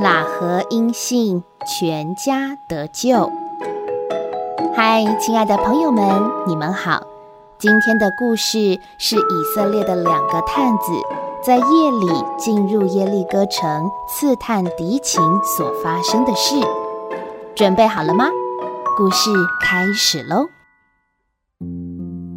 [0.00, 3.30] 喇合音信，全家得救。
[4.74, 6.02] 嗨，亲爱的朋友们，
[6.46, 7.02] 你们好。
[7.58, 10.92] 今天的故事是以色列的两个探子
[11.44, 16.56] 在夜里进入耶利哥城刺探敌情所发生的事。
[17.54, 18.24] 准备好了吗？
[18.96, 19.30] 故事
[19.60, 20.46] 开始喽。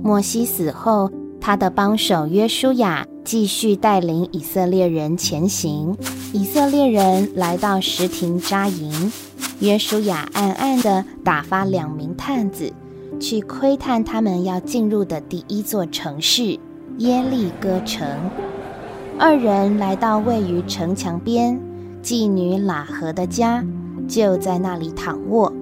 [0.04, 1.10] 莫西死后，
[1.46, 5.96] 他的帮手约书亚继续带领以色列人前行。
[6.34, 9.12] 以色列人来到石亭扎营，
[9.60, 12.74] 约书亚暗暗地打发两名探子
[13.20, 16.58] 去窥探他们要进入的第一座城市
[16.98, 18.08] 耶利哥城。
[19.20, 21.62] 二人来到位于城墙边
[22.02, 23.64] 妓女喇合的家，
[24.08, 25.54] 就在那里躺卧。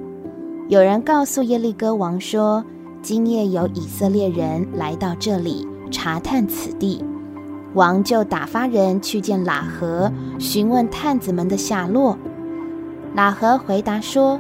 [0.70, 2.63] 有人告诉耶利哥王说，
[3.02, 7.02] 今夜有以色列人来到这里查探此地。
[7.73, 12.17] 王就打发人去见喇合，询问探子们的下落。
[13.15, 14.40] 喇合回答说：“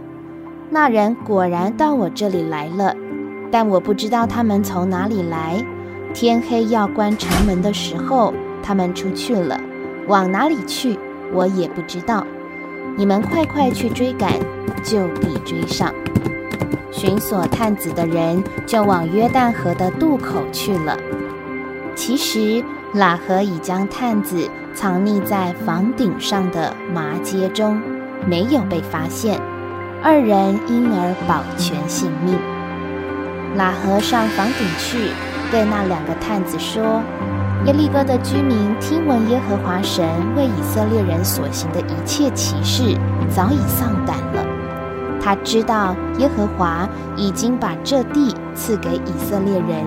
[0.69, 2.95] 那人果然到我这里来了，
[3.49, 5.63] 但我不知道他们从哪里来。
[6.13, 9.59] 天黑要关城门的时候，他们出去了，
[10.07, 10.99] 往哪里去，
[11.31, 12.25] 我也不知道。
[12.95, 14.31] 你们快快去追赶，
[14.83, 15.93] 就必追上。”
[16.91, 20.95] 寻索探子的人就往约旦河的渡口去了。
[21.95, 22.63] 其实。
[22.95, 27.81] 喇合已将探子藏匿在房顶上的麻街中，
[28.27, 29.41] 没有被发现，
[30.03, 32.37] 二人因而保全性命。
[33.57, 35.09] 喇合上房顶去，
[35.49, 37.01] 对那两个探子说
[37.65, 42.95] ：“耶利哥的居民听闻耶和华神为以色列人所行的一切奇事，
[43.27, 44.45] 早已丧胆了。
[45.19, 49.83] 他知道耶和华已经把这地赐给以色列人，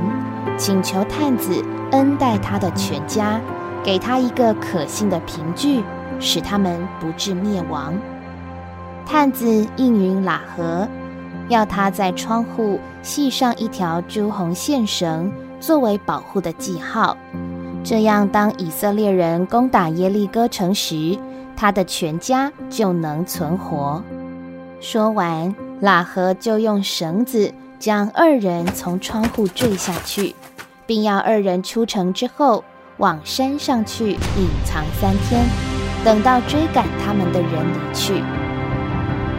[0.57, 3.41] 请求探子。”恩待他的全家，
[3.85, 5.85] 给他一个可信的凭据，
[6.19, 7.95] 使他们不致灭亡。
[9.07, 10.89] 探子应允喇合，
[11.49, 17.17] 要他在窗户系上一条朱红线绳，作为保护的记号。
[17.85, 21.17] 这样，当以色列人攻打耶利哥城时，
[21.57, 24.03] 他的全家就能存活。
[24.81, 30.35] 说完，喇合就用绳子将二人从窗户坠下去。
[30.87, 32.63] 并要二人出城之后，
[32.99, 35.45] 往山上去隐藏三天，
[36.05, 38.23] 等到追赶他们的人离去。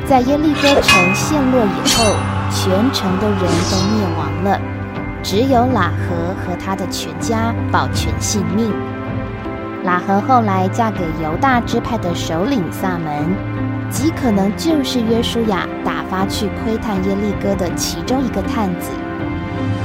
[0.06, 2.04] 在耶利哥城陷落以后，
[2.52, 4.60] 全城的人都灭亡了，
[5.24, 8.70] 只有喇合和他的全家保全性命。
[9.86, 13.34] 喇合后来嫁给犹大支派的首领萨门，
[13.90, 18.92] 极可能就是约书亚打发去窥探耶利哥的其中一个探子。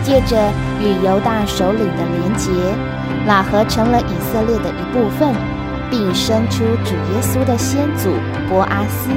[0.03, 0.37] 借着
[0.81, 2.51] 与犹大首领的连结，
[3.29, 5.33] 喇合成了以色列的一部分，
[5.91, 8.11] 并生出主耶稣的先祖
[8.49, 9.11] 波阿斯。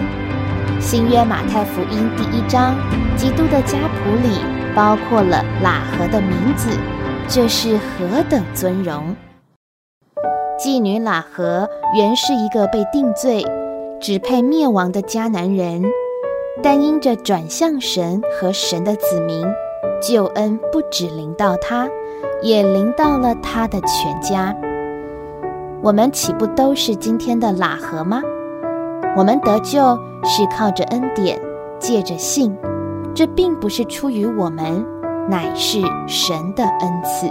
[0.79, 2.75] 新约马太福音第一章，
[3.17, 4.40] 基督的家谱里
[4.75, 6.69] 包括了喇合的名字，
[7.28, 9.16] 这是何等尊荣！
[10.59, 11.67] 妓女喇合
[11.97, 13.44] 原是一个被定罪、
[14.07, 15.83] 只配灭亡的迦南人，
[16.61, 19.43] 但因着转向神和神的子民。
[19.99, 21.89] 救恩不只临到他，
[22.43, 24.55] 也临到了他的全家。
[25.81, 28.21] 我们岂不都是今天的喇合吗？
[29.17, 31.41] 我们得救是靠着恩典，
[31.79, 32.55] 借着信，
[33.16, 34.85] 这并不是出于我们，
[35.27, 37.25] 乃是神的恩赐。